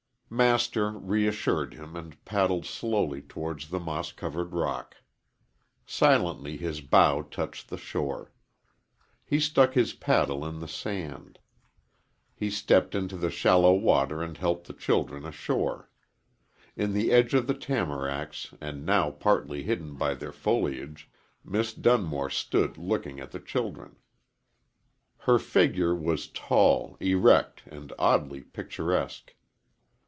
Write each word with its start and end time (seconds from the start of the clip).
Master 0.33 0.91
reassured 0.97 1.73
him 1.73 1.97
and 1.97 2.23
paddled 2.23 2.65
slowly 2.65 3.21
towards 3.21 3.67
the 3.67 3.81
moss 3.81 4.13
covered 4.13 4.53
rock. 4.53 4.95
Silently 5.85 6.55
his 6.55 6.79
bow 6.79 7.23
touched 7.23 7.67
the 7.67 7.75
shore. 7.75 8.31
He 9.25 9.41
stuck 9.41 9.73
his 9.73 9.91
paddle 9.91 10.45
in 10.47 10.59
the 10.61 10.69
sand. 10.69 11.37
He 12.33 12.49
stepped 12.49 12.95
into 12.95 13.17
the 13.17 13.29
shallow 13.29 13.73
water 13.73 14.23
and 14.23 14.37
helped 14.37 14.67
the 14.67 14.73
children 14.73 15.25
ashore. 15.25 15.89
In 16.77 16.93
the 16.93 17.11
edge 17.11 17.33
of 17.33 17.45
the 17.45 17.53
tamaracks 17.53 18.53
and 18.61 18.85
now 18.85 19.11
partly 19.11 19.63
hidden 19.63 19.95
by 19.95 20.13
their 20.13 20.31
foliage, 20.31 21.11
Miss 21.43 21.73
Dunmore 21.73 22.29
stood 22.29 22.77
looking 22.77 23.19
at 23.19 23.31
the 23.31 23.39
children. 23.41 23.97
Her 25.17 25.39
figure 25.39 25.93
was 25.93 26.29
tall, 26.29 26.95
erect, 27.01 27.63
and 27.65 27.91
oddly 27.99 28.39
picturesque. 28.39 29.33